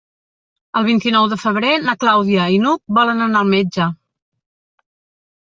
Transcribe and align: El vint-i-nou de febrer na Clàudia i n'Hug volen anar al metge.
El 0.79 0.87
vint-i-nou 0.87 1.27
de 1.33 1.37
febrer 1.41 1.73
na 1.83 1.95
Clàudia 2.05 2.47
i 2.57 2.59
n'Hug 2.65 2.83
volen 3.01 3.23
anar 3.27 3.45
al 3.45 3.53
metge. 3.53 3.93